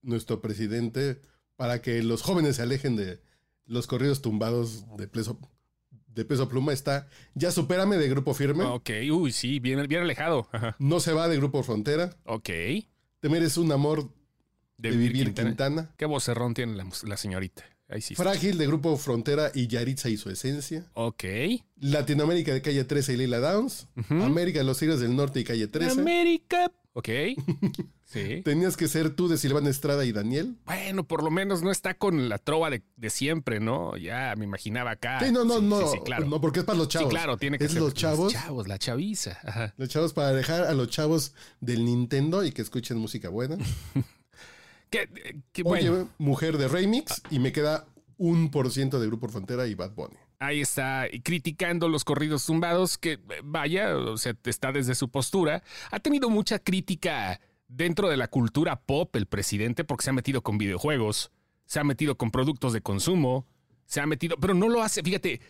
nuestro 0.00 0.40
presidente 0.40 1.20
para 1.58 1.82
que 1.82 2.04
los 2.04 2.22
jóvenes 2.22 2.56
se 2.56 2.62
alejen 2.62 2.94
de 2.94 3.20
los 3.66 3.88
corridos 3.88 4.22
tumbados 4.22 4.86
de 4.96 5.08
peso, 5.08 5.36
de 6.06 6.24
peso 6.24 6.48
pluma 6.48 6.72
está 6.72 7.08
Ya 7.34 7.50
supérame 7.50 7.96
de 7.96 8.08
Grupo 8.08 8.32
Firme. 8.32 8.62
Ok, 8.62 8.90
uy, 9.10 9.32
sí, 9.32 9.58
bien, 9.58 9.84
bien 9.88 10.02
alejado. 10.02 10.48
Ajá. 10.52 10.76
No 10.78 11.00
se 11.00 11.12
va 11.12 11.26
de 11.26 11.36
Grupo 11.36 11.64
Frontera. 11.64 12.16
Ok. 12.24 12.48
Te 13.18 13.28
mereces 13.28 13.56
un 13.56 13.72
amor 13.72 14.08
de, 14.76 14.92
vivir 14.92 15.34
Quintana. 15.34 15.92
Qué 15.96 16.06
vocerrón 16.06 16.54
tiene 16.54 16.76
la, 16.76 17.16
señorita. 17.16 17.64
Ahí 17.88 18.02
sí. 18.02 18.14
Frágil 18.14 18.56
de 18.56 18.68
Grupo 18.68 18.96
Frontera 18.96 19.50
y 19.52 19.66
Yaritza 19.66 20.08
y 20.08 20.16
su 20.16 20.30
esencia. 20.30 20.86
Ok. 20.94 21.24
Latinoamérica 21.80 22.54
de 22.54 22.62
Calle 22.62 22.84
13 22.84 23.14
y 23.14 23.16
Lila 23.16 23.40
Downs. 23.40 23.88
América 24.10 24.60
de 24.60 24.64
los 24.64 24.78
Tigres 24.78 25.00
del 25.00 25.16
Norte 25.16 25.40
y 25.40 25.44
Calle 25.44 25.66
13. 25.66 26.00
América. 26.00 26.70
Ok. 26.98 27.08
Sí. 28.08 28.40
Tenías 28.42 28.78
que 28.78 28.88
ser 28.88 29.10
tú 29.10 29.28
de 29.28 29.36
Silvana 29.36 29.68
Estrada 29.68 30.06
y 30.06 30.12
Daniel. 30.12 30.56
Bueno, 30.64 31.04
por 31.06 31.22
lo 31.22 31.30
menos 31.30 31.60
no 31.60 31.70
está 31.70 31.92
con 31.92 32.30
la 32.30 32.38
trova 32.38 32.70
de, 32.70 32.82
de 32.96 33.10
siempre, 33.10 33.60
¿no? 33.60 33.98
Ya 33.98 34.32
me 34.38 34.46
imaginaba 34.46 34.92
acá. 34.92 35.20
sí, 35.22 35.30
no, 35.30 35.44
no, 35.44 35.58
Sí, 35.58 35.64
no. 35.66 35.80
sí, 35.82 35.86
sí, 35.92 35.98
claro. 36.06 36.24
No, 36.26 36.40
porque 36.40 36.60
es 36.60 36.64
para 36.64 36.78
los 36.78 36.86
Sí, 36.86 36.92
chavos. 36.94 37.10
claro, 37.10 37.36
tiene 37.36 37.58
que 37.58 37.66
es 37.66 37.72
ser. 37.72 37.82
los 37.82 37.92
chavos. 37.92 38.32
chavos, 38.32 38.66
la 38.66 38.78
chaviza. 38.78 39.38
Ajá. 39.44 39.74
Los 39.76 39.90
chavos 39.90 40.14
para 40.14 40.32
dejar 40.32 40.62
a 40.64 40.72
los 40.72 40.88
chavos 40.88 41.34
del 41.60 41.84
Nintendo 41.84 42.42
y 42.46 42.50
que 42.52 42.62
escuchen 42.62 42.96
música 42.96 43.28
buena. 43.28 43.58
Que, 44.90 45.06
que, 45.52 45.62
Oye, 45.66 45.90
bueno, 45.90 46.08
mujer 46.16 46.56
de 46.56 46.66
remix 46.66 47.20
y 47.30 47.40
me 47.40 47.52
queda 47.52 47.84
un 48.16 48.50
por 48.50 48.70
ciento 48.70 48.98
de 48.98 49.06
Grupo 49.06 49.28
Frontera 49.28 49.66
y 49.66 49.74
Bad 49.74 49.90
Bunny. 49.92 50.16
Ahí 50.38 50.60
está 50.60 51.06
criticando 51.22 51.88
los 51.88 52.04
corridos 52.04 52.46
tumbados, 52.46 52.98
que 52.98 53.12
eh, 53.12 53.20
vaya, 53.42 53.96
o 53.96 54.16
sea, 54.16 54.36
está 54.44 54.72
desde 54.72 54.94
su 54.94 55.08
postura. 55.10 55.62
Ha 55.90 56.00
tenido 56.00 56.30
mucha 56.30 56.58
crítica 56.58 57.40
dentro 57.66 58.08
de 58.08 58.16
la 58.16 58.28
cultura 58.28 58.80
pop 58.80 59.14
el 59.16 59.26
presidente 59.26 59.84
porque 59.84 60.04
se 60.04 60.10
ha 60.10 60.14
metido 60.14 60.42
con 60.42 60.58
videojuegos, 60.58 61.30
se 61.66 61.80
ha 61.80 61.84
metido 61.84 62.16
con 62.16 62.30
productos 62.30 62.72
de 62.72 62.80
consumo, 62.80 63.46
se 63.84 64.00
ha 64.00 64.06
metido, 64.06 64.36
pero 64.38 64.54
no 64.54 64.68
lo 64.68 64.82
hace, 64.82 65.02
fíjate, 65.02 65.40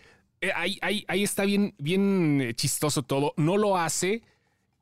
eh, 0.41 0.51
ahí, 0.55 0.77
ahí, 0.81 1.05
ahí 1.07 1.23
está 1.23 1.45
bien, 1.45 1.75
bien 1.77 2.41
eh, 2.41 2.53
chistoso 2.53 3.03
todo, 3.03 3.33
no 3.37 3.57
lo 3.57 3.77
hace 3.77 4.23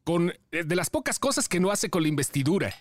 con, 0.04 0.34
de 0.52 0.76
las 0.76 0.90
pocas 0.90 1.20
cosas 1.20 1.50
que 1.50 1.60
no 1.60 1.70
hace 1.72 1.90
con 1.90 2.02
la 2.02 2.10
investidura, 2.10 2.74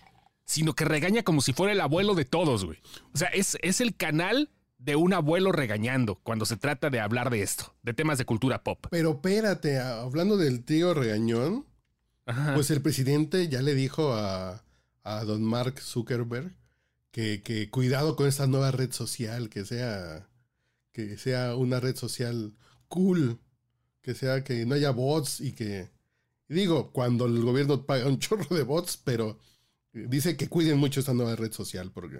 sino 0.44 0.74
que 0.74 0.84
regaña 0.84 1.22
como 1.22 1.40
si 1.40 1.52
fuera 1.52 1.72
el 1.72 1.80
abuelo 1.80 2.14
de 2.14 2.24
todos, 2.24 2.64
güey. 2.64 2.78
O 3.12 3.18
sea, 3.18 3.28
es, 3.28 3.58
es 3.62 3.80
el 3.80 3.96
canal 3.96 4.50
de 4.78 4.96
un 4.96 5.12
abuelo 5.12 5.52
regañando 5.52 6.16
cuando 6.16 6.44
se 6.44 6.56
trata 6.56 6.90
de 6.90 7.00
hablar 7.00 7.30
de 7.30 7.42
esto, 7.42 7.74
de 7.82 7.94
temas 7.94 8.18
de 8.18 8.24
cultura 8.24 8.62
pop. 8.62 8.86
Pero 8.90 9.12
espérate, 9.12 9.78
hablando 9.78 10.36
del 10.36 10.64
tío 10.64 10.94
regañón, 10.94 11.66
Ajá. 12.26 12.54
pues 12.54 12.70
el 12.70 12.82
presidente 12.82 13.48
ya 13.48 13.62
le 13.62 13.74
dijo 13.74 14.12
a, 14.14 14.62
a 15.02 15.24
don 15.24 15.42
Mark 15.42 15.80
Zuckerberg 15.80 16.52
que, 17.10 17.42
que 17.42 17.70
cuidado 17.70 18.16
con 18.16 18.26
esta 18.26 18.46
nueva 18.46 18.70
red 18.72 18.92
social, 18.92 19.48
que 19.48 19.64
sea, 19.64 20.28
que 20.92 21.16
sea 21.16 21.54
una 21.56 21.80
red 21.80 21.96
social 21.96 22.52
cool, 22.88 23.38
que 24.02 24.14
sea 24.14 24.44
que 24.44 24.66
no 24.66 24.74
haya 24.74 24.90
bots 24.90 25.40
y 25.40 25.52
que, 25.52 25.90
digo, 26.48 26.92
cuando 26.92 27.26
el 27.26 27.40
gobierno 27.42 27.86
paga 27.86 28.06
un 28.06 28.18
chorro 28.20 28.54
de 28.54 28.62
bots, 28.62 28.98
pero 29.02 29.38
dice 29.92 30.36
que 30.36 30.48
cuiden 30.48 30.78
mucho 30.78 31.00
esta 31.00 31.14
nueva 31.14 31.36
red 31.36 31.52
social 31.52 31.90
porque... 31.90 32.18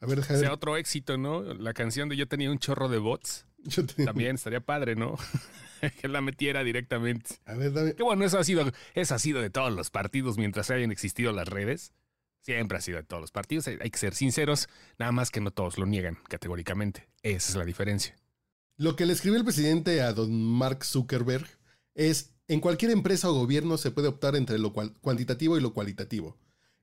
A 0.00 0.06
ver, 0.06 0.18
O 0.20 0.22
sea, 0.22 0.52
otro 0.52 0.76
éxito, 0.76 1.16
¿no? 1.16 1.42
La 1.42 1.72
canción 1.74 2.08
de 2.08 2.16
Yo 2.16 2.28
tenía 2.28 2.50
un 2.50 2.58
chorro 2.58 2.88
de 2.88 2.98
bots. 2.98 3.46
yo 3.64 3.84
También 4.04 4.34
estaría 4.36 4.60
padre, 4.60 4.94
¿no? 4.96 5.16
que 6.00 6.08
la 6.08 6.20
metiera 6.20 6.64
directamente. 6.64 7.36
a 7.44 7.54
ver, 7.54 7.72
dame, 7.72 7.94
Que 7.94 8.02
bueno, 8.02 8.24
eso 8.24 8.38
ha 8.38 8.44
sido, 8.44 8.70
eso 8.94 9.14
ha 9.14 9.18
sido 9.18 9.40
de 9.40 9.50
todos 9.50 9.72
los 9.72 9.90
partidos 9.90 10.38
mientras 10.38 10.70
hayan 10.70 10.90
existido 10.92 11.32
las 11.32 11.48
redes. 11.48 11.92
Siempre 12.40 12.78
ha 12.78 12.80
sido 12.80 12.98
de 12.98 13.04
todos 13.04 13.20
los 13.20 13.30
partidos. 13.32 13.66
Hay 13.68 13.78
hay 13.80 13.90
que 13.90 13.98
ser 13.98 14.14
sinceros, 14.14 14.68
nada 14.98 15.12
más 15.12 15.30
que 15.30 15.40
no 15.40 15.50
todos 15.50 15.78
lo 15.78 15.86
niegan 15.86 16.18
categóricamente. 16.28 17.08
Esa 17.22 17.50
es 17.50 17.56
la 17.56 17.64
diferencia. 17.64 18.14
Lo 18.76 18.94
que 18.94 19.06
le 19.06 19.12
escribió 19.14 19.38
el 19.38 19.44
presidente 19.44 20.00
a 20.02 20.12
don 20.12 20.32
Mark 20.44 20.84
Zuckerberg 20.84 21.46
es, 21.94 22.34
en 22.46 22.60
cualquier 22.60 22.90
empresa 22.92 23.28
o 23.30 23.34
gobierno 23.34 23.78
se 23.78 23.90
puede 23.90 24.08
optar 24.08 24.36
entre 24.36 24.58
lo 24.58 24.72
cual- 24.72 24.92
cuantitativo 25.00 25.56
y 25.58 25.60
lo 25.62 25.72
cualitativo, 25.72 26.36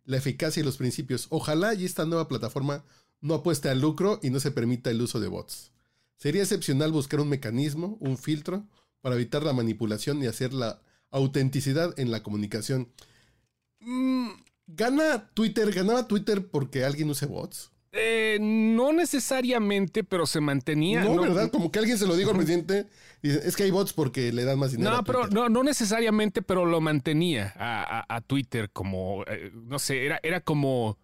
la 0.04 0.18
eficacia 0.18 0.60
y 0.60 0.64
los 0.66 0.76
principios. 0.78 1.28
Ojalá 1.30 1.74
y 1.76 1.86
esta 1.86 2.06
nueva 2.06 2.28
plataforma 2.28 2.84
no 3.24 3.34
apueste 3.34 3.70
al 3.70 3.80
lucro 3.82 4.20
y 4.22 4.30
no 4.30 4.40
se 4.40 4.52
permita 4.52 4.92
el 4.92 5.02
uso 5.02 5.20
de 5.20 5.28
bots. 5.30 5.72
Sería 6.18 6.42
excepcional 6.44 6.92
buscar 6.92 7.20
un 7.22 7.30
mecanismo, 7.30 7.98
un 8.00 8.18
filtro, 8.18 8.68
para 9.02 9.16
evitar 9.16 9.44
la 9.44 9.54
manipulación 9.54 10.22
y 10.22 10.28
hacer 10.28 10.54
la 10.54 10.80
autenticidad 11.10 11.98
en 12.00 12.12
la 12.12 12.22
comunicación. 12.22 12.90
Mm, 13.80 14.30
¿Gana 14.68 15.30
Twitter? 15.34 15.72
¿Ganaba 15.74 16.08
Twitter 16.08 16.48
porque 16.48 16.86
alguien 16.86 17.10
use 17.10 17.26
bots? 17.26 17.72
Eh, 17.92 18.40
no 18.42 18.92
necesariamente, 18.92 20.04
pero 20.04 20.26
se 20.26 20.40
mantenía. 20.42 21.04
No, 21.04 21.22
¿verdad? 21.22 21.52
Como 21.52 21.72
que 21.72 21.80
alguien 21.80 21.98
se 21.98 22.08
lo 22.08 22.16
dijo 22.16 22.32
al 22.32 22.38
presidente. 22.38 22.88
Dice, 23.22 23.42
es 23.48 23.56
que 23.56 23.64
hay 23.64 23.72
bots 23.72 23.94
porque 23.94 24.32
le 24.34 24.44
dan 24.46 24.58
más 24.58 24.72
dinero. 24.72 24.92
No, 24.92 24.98
a 24.98 25.04
pero 25.04 25.20
Twitter". 25.22 25.34
no, 25.36 25.50
no 25.50 25.64
necesariamente, 25.64 26.42
pero 26.42 26.66
lo 26.66 26.82
mantenía 26.82 27.54
a, 27.58 28.00
a- 28.00 28.16
a 28.18 28.22
Twitter 28.22 28.70
como, 28.72 29.24
eh, 29.28 29.52
no 29.54 29.78
sé, 29.80 30.06
era, 30.06 30.20
era 30.24 30.42
como, 30.42 30.98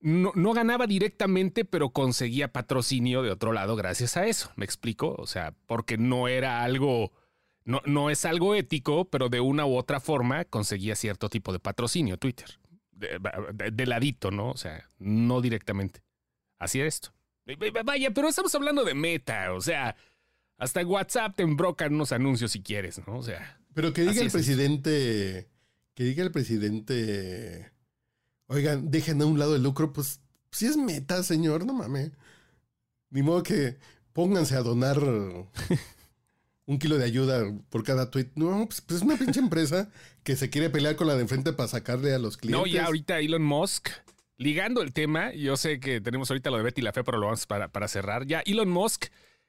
no, 0.00 0.32
no 0.34 0.52
ganaba 0.52 0.86
directamente, 0.86 1.64
pero 1.64 1.90
conseguía 1.90 2.52
patrocinio 2.52 3.22
de 3.22 3.30
otro 3.30 3.52
lado 3.52 3.76
gracias 3.76 4.16
a 4.16 4.26
eso. 4.26 4.50
¿Me 4.56 4.64
explico? 4.64 5.14
O 5.18 5.26
sea, 5.26 5.54
porque 5.66 5.98
no 5.98 6.26
era 6.28 6.62
algo, 6.62 7.12
no, 7.64 7.82
no 7.84 8.10
es 8.10 8.24
algo 8.24 8.54
ético, 8.54 9.04
pero 9.06 9.28
de 9.28 9.40
una 9.40 9.66
u 9.66 9.76
otra 9.76 10.00
forma 10.00 10.44
conseguía 10.46 10.94
cierto 10.96 11.28
tipo 11.28 11.52
de 11.52 11.58
patrocinio 11.60 12.16
Twitter. 12.16 12.58
De, 12.92 13.18
de- 13.54 13.70
de 13.70 13.86
ladito, 13.86 14.30
¿no? 14.30 14.50
O 14.50 14.56
sea, 14.56 14.86
no 14.98 15.40
directamente. 15.40 16.00
Así 16.58 16.78
era 16.80 16.88
esto. 16.88 17.12
Vaya, 17.84 18.10
pero 18.12 18.28
estamos 18.28 18.54
hablando 18.54 18.84
de 18.84 18.94
meta, 18.94 19.52
o 19.54 19.60
sea, 19.60 19.96
hasta 20.58 20.82
en 20.82 20.88
WhatsApp 20.88 21.34
te 21.34 21.42
embrocan 21.42 21.94
unos 21.94 22.12
anuncios 22.12 22.52
si 22.52 22.62
quieres, 22.62 23.00
¿no? 23.06 23.16
O 23.16 23.22
sea, 23.22 23.58
Pero 23.74 23.92
que 23.94 24.02
diga 24.02 24.20
el 24.20 24.26
es. 24.26 24.32
presidente, 24.32 25.48
que 25.94 26.04
diga 26.04 26.22
el 26.22 26.30
presidente, 26.30 27.72
oigan, 28.50 28.90
dejen 28.90 29.22
a 29.22 29.26
un 29.26 29.38
lado 29.38 29.54
el 29.56 29.62
lucro, 29.62 29.92
pues 29.92 30.20
si 30.50 30.66
es 30.66 30.76
meta, 30.76 31.22
señor, 31.22 31.64
no 31.64 31.72
mames. 31.72 32.10
Ni 33.10 33.22
modo 33.22 33.42
que 33.42 33.76
pónganse 34.12 34.56
a 34.56 34.62
donar 34.62 34.98
un 36.66 36.78
kilo 36.78 36.98
de 36.98 37.04
ayuda 37.04 37.44
por 37.68 37.82
cada 37.84 38.10
tweet. 38.10 38.28
No, 38.34 38.66
pues, 38.66 38.80
pues 38.80 38.98
es 38.98 39.02
una 39.06 39.16
pinche 39.16 39.40
empresa 39.40 39.88
que 40.22 40.36
se 40.36 40.50
quiere 40.50 40.70
pelear 40.70 40.96
con 40.96 41.06
la 41.06 41.14
de 41.14 41.22
enfrente 41.22 41.52
para 41.52 41.68
sacarle 41.68 42.14
a 42.14 42.18
los 42.18 42.36
clientes. 42.36 42.60
no, 42.60 42.66
ya 42.66 42.86
ahorita 42.86 43.18
Elon 43.20 43.42
Musk, 43.42 43.88
ligando 44.36 44.82
el 44.82 44.92
tema, 44.92 45.32
yo 45.32 45.56
sé 45.56 45.80
que 45.80 46.00
tenemos 46.00 46.30
ahorita 46.30 46.50
lo 46.50 46.58
de 46.58 46.62
Betty 46.64 46.82
la 46.82 46.92
Fe, 46.92 47.02
pero 47.04 47.18
lo 47.18 47.26
vamos 47.26 47.46
para, 47.46 47.68
para 47.68 47.88
cerrar. 47.88 48.26
Ya 48.26 48.40
Elon 48.40 48.68
Musk 48.70 49.06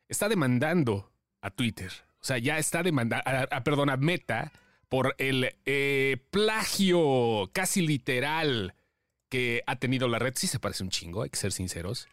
está 0.08 0.29
demandando 0.29 1.12
a 1.41 1.50
Twitter. 1.51 1.91
O 2.22 2.24
sea, 2.24 2.38
ya 2.38 2.58
está 2.60 2.84
demandando, 2.84 3.24
a, 3.27 3.43
a- 3.55 3.63
perdón, 3.63 3.89
a 3.89 3.98
Meta 3.98 4.51
por 4.89 5.15
el 5.17 5.55
eh, 5.65 6.17
plagio 6.31 7.50
casi 7.53 7.81
literal 7.86 8.74
que 9.32 9.64
ha 9.66 9.78
tenido 9.78 10.08
la 10.10 10.20
red. 10.20 10.34
Sí 10.36 10.46
se 10.46 10.60
parece 10.60 10.84
un 10.84 10.90
chingo, 10.90 11.24
hay 11.24 11.30
que 11.32 11.40
ser 11.40 11.52
sinceros. 11.54 12.08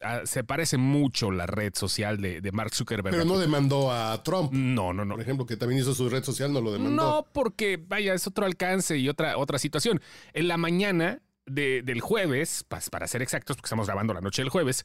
Ah, 0.00 0.20
se 0.24 0.44
parece 0.44 0.76
mucho 0.76 1.30
la 1.30 1.46
red 1.46 1.74
social 1.74 2.20
de, 2.20 2.40
de 2.40 2.52
Mark 2.52 2.72
Zuckerberg. 2.74 3.12
Pero 3.14 3.24
no 3.24 3.38
demandó 3.38 3.90
a 3.90 4.22
Trump, 4.22 4.52
no, 4.52 4.92
no, 4.92 5.04
no. 5.04 5.14
por 5.14 5.22
ejemplo, 5.22 5.44
que 5.46 5.56
también 5.56 5.80
hizo 5.80 5.94
su 5.94 6.08
red 6.08 6.22
social, 6.22 6.52
no 6.52 6.60
lo 6.60 6.72
demandó. 6.72 6.90
No, 7.02 7.26
porque 7.32 7.82
vaya, 7.84 8.14
es 8.14 8.26
otro 8.26 8.44
alcance 8.46 8.96
y 8.98 9.08
otra, 9.08 9.38
otra 9.38 9.58
situación. 9.58 10.00
En 10.34 10.46
la 10.48 10.56
mañana 10.56 11.20
de- 11.46 11.82
del 11.82 12.00
jueves, 12.00 12.64
para 12.90 13.06
ser 13.08 13.22
exactos, 13.22 13.56
porque 13.56 13.66
estamos 13.66 13.86
grabando 13.86 14.12
la 14.14 14.20
noche 14.20 14.42
del 14.42 14.50
jueves, 14.50 14.84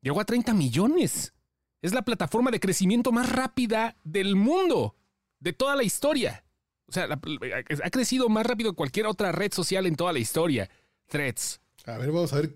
llegó 0.00 0.20
a 0.20 0.24
30 0.24 0.54
millones. 0.54 1.34
Es 1.82 1.92
la 1.92 2.02
plataforma 2.02 2.50
de 2.50 2.60
crecimiento 2.60 3.10
más 3.12 3.30
rápida 3.30 3.96
del 4.04 4.36
mundo, 4.36 4.96
de 5.40 5.52
toda 5.52 5.76
la 5.76 5.82
historia. 5.82 6.43
O 6.88 6.92
sea, 6.92 7.06
la- 7.06 7.18
ha 7.82 7.90
crecido 7.90 8.28
más 8.28 8.46
rápido 8.46 8.72
que 8.72 8.76
cualquier 8.76 9.06
otra 9.06 9.32
red 9.32 9.52
social 9.52 9.86
en 9.86 9.96
toda 9.96 10.12
la 10.12 10.18
historia. 10.18 10.68
Threads. 11.08 11.60
A 11.86 11.98
ver, 11.98 12.12
vamos 12.12 12.32
a 12.32 12.36
ver 12.36 12.54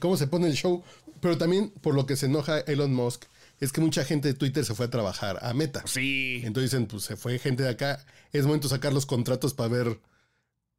cómo 0.00 0.16
se 0.16 0.26
pone 0.26 0.46
el 0.46 0.54
show. 0.54 0.82
Pero 1.20 1.36
también 1.36 1.70
por 1.80 1.94
lo 1.94 2.06
que 2.06 2.16
se 2.16 2.26
enoja 2.26 2.60
Elon 2.60 2.94
Musk 2.94 3.24
es 3.60 3.72
que 3.72 3.80
mucha 3.80 4.04
gente 4.04 4.28
de 4.28 4.34
Twitter 4.34 4.64
se 4.64 4.74
fue 4.74 4.86
a 4.86 4.90
trabajar 4.90 5.38
a 5.42 5.52
Meta. 5.52 5.82
Sí. 5.86 6.40
Entonces 6.44 6.70
dicen, 6.70 6.86
pues 6.86 7.02
se 7.02 7.16
fue 7.16 7.38
gente 7.40 7.64
de 7.64 7.70
acá. 7.70 8.04
Es 8.32 8.46
momento 8.46 8.68
de 8.68 8.74
sacar 8.76 8.92
los 8.92 9.04
contratos 9.06 9.52
para 9.54 9.68
ver 9.68 10.00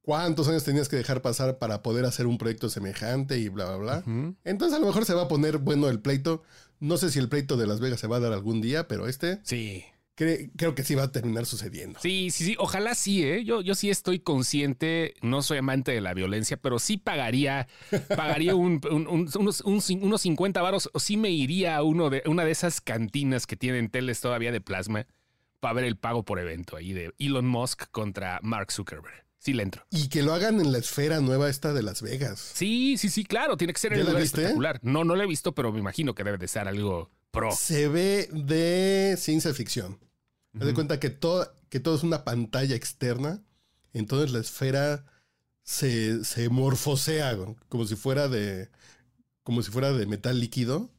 cuántos 0.01 0.47
años 0.47 0.63
tenías 0.63 0.87
que 0.87 0.95
dejar 0.95 1.21
pasar 1.21 1.57
para 1.57 1.81
poder 1.83 2.05
hacer 2.05 2.25
un 2.25 2.37
proyecto 2.37 2.69
semejante 2.69 3.37
y 3.37 3.49
bla, 3.49 3.75
bla, 3.75 4.01
bla. 4.01 4.33
Entonces 4.45 4.77
a 4.77 4.79
lo 4.79 4.87
mejor 4.87 5.05
se 5.05 5.13
va 5.13 5.23
a 5.23 5.27
poner 5.27 5.57
bueno 5.57 5.89
el 5.89 5.99
pleito. 5.99 6.43
No 6.79 6.95
sé 6.97 7.11
si 7.11 7.19
el 7.19 7.27
pleito 7.27 7.57
de 7.57 7.67
Las 7.67 7.81
Vegas 7.81 7.99
se 7.99 8.07
va 8.07 8.17
a 8.17 8.21
dar 8.21 8.31
algún 8.31 8.61
día, 8.61 8.87
pero 8.87 9.07
este 9.07 9.39
Sí. 9.43 9.83
Cre- 10.19 10.51
creo 10.57 10.75
que 10.75 10.83
sí 10.83 10.95
va 10.95 11.03
a 11.03 11.11
terminar 11.11 11.45
sucediendo. 11.45 11.99
Sí, 12.01 12.29
sí, 12.31 12.43
sí. 12.45 12.55
Ojalá 12.59 12.93
sí, 12.95 13.23
¿eh? 13.23 13.43
Yo, 13.45 13.61
yo 13.61 13.73
sí 13.75 13.89
estoy 13.89 14.19
consciente, 14.19 15.13
no 15.21 15.41
soy 15.41 15.59
amante 15.59 15.91
de 15.91 16.01
la 16.01 16.13
violencia, 16.13 16.57
pero 16.57 16.77
sí 16.79 16.97
pagaría, 16.97 17.67
pagaría 18.15 18.55
un- 18.55 18.81
un- 18.91 19.07
un- 19.07 19.29
unos, 19.39 19.61
unos 19.61 20.21
50 20.21 20.61
varos, 20.61 20.89
o 20.93 20.99
sí 20.99 21.15
me 21.17 21.29
iría 21.31 21.77
a 21.77 21.83
uno 21.83 22.09
de, 22.09 22.21
una 22.25 22.43
de 22.43 22.51
esas 22.51 22.81
cantinas 22.81 23.47
que 23.47 23.55
tienen 23.55 23.89
teles 23.89 24.19
todavía 24.21 24.51
de 24.51 24.61
plasma 24.61 25.07
para 25.59 25.73
ver 25.73 25.85
el 25.85 25.97
pago 25.97 26.23
por 26.25 26.39
evento 26.39 26.75
ahí 26.75 26.93
de 26.93 27.13
Elon 27.19 27.47
Musk 27.47 27.89
contra 27.91 28.39
Mark 28.43 28.71
Zuckerberg. 28.71 29.25
Sí 29.41 29.53
le 29.53 29.63
entro. 29.63 29.85
Y 29.89 30.09
que 30.09 30.21
lo 30.21 30.33
hagan 30.33 30.59
en 30.59 30.73
la 30.73 30.79
esfera 30.79 31.21
nueva 31.21 31.49
esta 31.49 31.71
de 31.73 31.81
Las 31.81 32.01
Vegas. 32.01 32.39
Sí, 32.55 32.97
sí, 32.97 33.07
sí, 33.09 33.23
claro, 33.23 33.55
tiene 33.55 33.71
que 33.71 33.79
ser 33.79 33.91
¿Ya 33.91 33.99
un 33.99 34.03
la 34.03 34.09
lugar 34.09 34.21
viste? 34.23 34.37
espectacular. 34.41 34.79
No, 34.83 35.05
no 35.05 35.15
lo 35.15 35.23
he 35.23 35.27
visto, 35.27 35.55
pero 35.55 35.71
me 35.71 35.79
imagino 35.79 36.13
que 36.13 36.25
debe 36.25 36.37
de 36.37 36.47
ser 36.49 36.67
algo 36.67 37.09
pro. 37.31 37.49
Se 37.51 37.87
ve 37.87 38.27
de 38.33 39.15
ciencia 39.17 39.53
ficción. 39.53 39.97
Haz 40.55 40.61
de 40.61 40.65
Ujú. 40.67 40.75
cuenta 40.75 40.99
que 40.99 41.09
todo, 41.09 41.51
que 41.69 41.79
todo 41.79 41.95
es 41.95 42.03
una 42.03 42.23
pantalla 42.23 42.75
externa. 42.75 43.41
Entonces 43.93 44.31
la 44.31 44.39
esfera 44.39 45.05
se, 45.63 46.23
se 46.25 46.49
morfosea 46.49 47.37
como 47.67 47.85
si 47.85 47.95
fuera 47.95 48.27
de. 48.27 48.69
como 49.43 49.61
si 49.63 49.71
fuera 49.71 49.91
de 49.93 50.05
metal 50.05 50.39
líquido. 50.39 50.89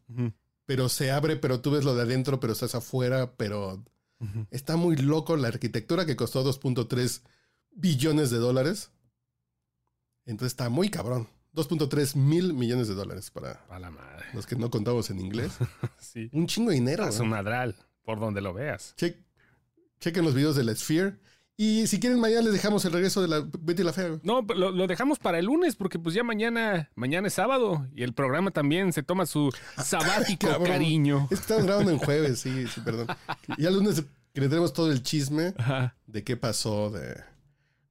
Pero 0.67 0.89
se 0.89 1.11
abre, 1.11 1.37
pero 1.37 1.61
tú 1.61 1.71
ves 1.73 1.85
lo 1.85 1.95
de 1.95 2.03
adentro, 2.03 2.39
pero 2.41 2.53
estás 2.53 2.75
afuera, 2.77 3.33
pero 3.37 3.85
está 4.51 4.77
muy 4.77 4.97
loco 4.97 5.37
la 5.37 5.49
arquitectura 5.49 6.05
que 6.07 6.15
costó 6.17 6.45
2.3 6.45 7.23
billones 7.73 8.31
de 8.31 8.39
dólares. 8.39 8.91
Entonces 10.27 10.53
está 10.53 10.69
muy 10.69 10.91
cabrón. 10.91 11.29
2.3 11.55 12.15
mil 12.15 12.55
millones 12.55 12.87
de 12.87 12.95
dólares 12.95 13.31
para 13.33 13.65
A 13.69 13.79
la 13.81 13.91
madre. 13.91 14.27
los 14.35 14.47
que 14.47 14.55
no 14.55 14.71
contamos 14.71 15.11
en 15.11 15.19
inglés. 15.21 15.53
Sí. 15.99 16.29
Un 16.33 16.47
chingo 16.47 16.71
de 16.71 16.77
dinero. 16.77 17.07
Es 17.09 17.19
un 17.19 17.29
madral, 17.31 17.75
por 18.05 18.21
donde 18.21 18.41
lo 18.41 18.53
veas. 18.55 18.95
Che- 18.97 19.25
chequen 20.01 20.25
los 20.25 20.35
videos 20.35 20.57
de 20.57 20.65
la 20.65 20.75
Sphere. 20.75 21.17
Y 21.57 21.87
si 21.89 22.01
quieren, 22.01 22.19
mañana 22.19 22.41
les 22.43 22.55
dejamos 22.55 22.85
el 22.87 22.93
regreso 22.93 23.21
de 23.21 23.29
la 23.29 23.47
Betty 23.61 23.83
la 23.83 23.93
Fea. 23.93 24.09
güey. 24.09 24.21
No, 24.23 24.41
lo, 24.55 24.71
lo 24.71 24.87
dejamos 24.87 25.19
para 25.19 25.39
el 25.39 25.45
lunes 25.45 25.77
porque 25.77 25.99
pues 25.99 26.15
ya 26.15 26.23
mañana, 26.25 26.89
mañana 26.95 27.29
es 27.29 27.35
sábado 27.35 27.87
y 27.95 28.03
el 28.03 28.15
programa 28.15 28.51
también 28.51 28.95
se 28.95 29.03
toma 29.03 29.27
su 29.27 29.53
sabático 29.77 30.49
cabrón. 30.49 30.69
cariño. 30.69 31.25
Es 31.31 31.41
que 31.41 31.43
estamos 31.43 31.65
grabando 31.65 31.91
en 31.91 31.99
jueves, 31.99 32.41
sí, 32.41 32.67
sí, 32.67 32.81
perdón. 32.81 33.09
Y 33.59 33.67
el 33.67 33.75
lunes 33.75 34.03
tenemos 34.33 34.73
todo 34.73 34.91
el 34.91 35.03
chisme 35.03 35.53
Ajá. 35.59 35.97
de 36.07 36.25
qué 36.25 36.37
pasó 36.39 36.89
de, 36.91 37.23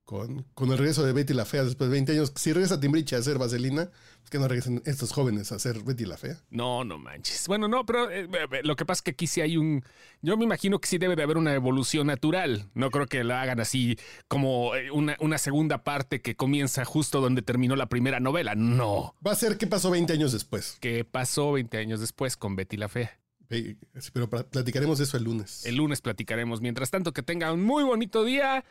con, 0.09 0.43
con 0.55 0.71
el 0.71 0.77
regreso 0.79 1.05
de 1.05 1.13
Betty 1.13 1.35
la 1.35 1.45
Fea 1.45 1.63
después 1.63 1.87
de 1.87 1.93
20 1.93 2.13
años. 2.13 2.33
Si 2.35 2.51
regresa 2.51 2.79
Timbriche 2.79 3.15
a 3.15 3.19
hacer 3.19 3.37
vaselina, 3.37 3.91
pues 4.17 4.31
que 4.31 4.39
no 4.39 4.47
regresen 4.47 4.81
estos 4.87 5.11
jóvenes 5.11 5.51
a 5.51 5.57
hacer 5.57 5.83
Betty 5.83 6.05
la 6.05 6.17
Fea. 6.17 6.41
No, 6.49 6.83
no 6.83 6.97
manches. 6.97 7.47
Bueno, 7.47 7.67
no, 7.67 7.85
pero 7.85 8.09
eh, 8.09 8.27
eh, 8.27 8.61
lo 8.63 8.75
que 8.75 8.87
pasa 8.87 8.97
es 8.97 9.01
que 9.03 9.11
aquí 9.11 9.27
sí 9.27 9.41
hay 9.41 9.55
un. 9.55 9.83
Yo 10.23 10.35
me 10.35 10.45
imagino 10.45 10.79
que 10.79 10.87
sí 10.87 10.97
debe 10.97 11.15
de 11.15 11.21
haber 11.21 11.37
una 11.37 11.53
evolución 11.53 12.07
natural. 12.07 12.71
No 12.73 12.89
creo 12.89 13.05
que 13.05 13.23
la 13.23 13.43
hagan 13.43 13.59
así 13.59 13.99
como 14.27 14.73
eh, 14.73 14.89
una, 14.89 15.15
una 15.19 15.37
segunda 15.37 15.83
parte 15.83 16.23
que 16.23 16.35
comienza 16.35 16.85
justo 16.85 17.21
donde 17.21 17.43
terminó 17.43 17.75
la 17.75 17.87
primera 17.87 18.19
novela. 18.19 18.55
No. 18.55 19.13
Va 19.25 19.33
a 19.33 19.35
ser 19.35 19.59
qué 19.59 19.67
pasó 19.67 19.91
20 19.91 20.11
años 20.11 20.31
después. 20.31 20.77
¿Qué 20.81 21.05
pasó 21.05 21.51
20 21.51 21.77
años 21.77 21.99
después 21.99 22.35
con 22.35 22.55
Betty 22.55 22.77
la 22.77 22.89
Fea? 22.89 23.19
Eh, 23.51 23.75
Pero 24.11 24.27
platicaremos 24.27 24.97
de 24.97 25.03
eso 25.03 25.17
el 25.17 25.23
lunes. 25.23 25.67
El 25.67 25.75
lunes 25.75 26.01
platicaremos. 26.01 26.61
Mientras 26.61 26.89
tanto, 26.89 27.13
que 27.13 27.21
tenga 27.21 27.53
un 27.53 27.61
muy 27.61 27.83
bonito 27.83 28.23
día, 28.23 28.65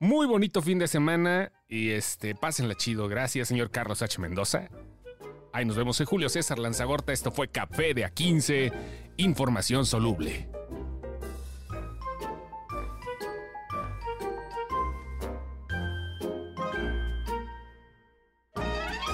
Muy 0.00 0.28
bonito 0.28 0.62
fin 0.62 0.78
de 0.78 0.86
semana 0.86 1.50
y 1.68 1.90
este, 1.90 2.36
pásenla 2.36 2.76
chido. 2.76 3.08
Gracias, 3.08 3.48
señor 3.48 3.72
Carlos 3.72 4.00
H. 4.00 4.20
Mendoza. 4.20 4.68
Ahí 5.52 5.64
nos 5.64 5.76
vemos 5.76 5.98
en 6.00 6.06
Julio 6.06 6.28
César 6.28 6.60
Lanzagorta. 6.60 7.12
Esto 7.12 7.32
fue 7.32 7.48
Café 7.48 7.94
de 7.94 8.06
A15, 8.06 8.72
información 9.16 9.86
soluble. 9.86 10.48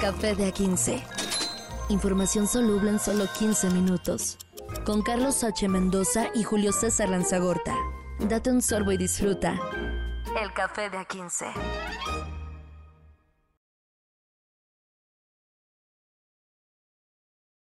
Café 0.02 0.34
de 0.34 0.52
A15. 0.52 1.02
Información 1.88 2.46
soluble 2.46 2.90
en 2.90 2.98
solo 2.98 3.24
15 3.38 3.70
minutos. 3.70 4.36
Con 4.84 5.00
Carlos 5.00 5.42
H. 5.44 5.66
Mendoza 5.66 6.26
y 6.34 6.42
Julio 6.42 6.72
César 6.72 7.08
Lanzagorta. 7.08 7.74
Date 8.28 8.50
un 8.50 8.60
sorbo 8.60 8.92
y 8.92 8.98
disfruta. 8.98 9.58
El 10.36 10.52
café 10.52 10.90
de 10.90 10.98
A15. 10.98 11.83